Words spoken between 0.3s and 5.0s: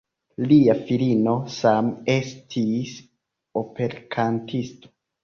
Lia filino same estis operkantisto.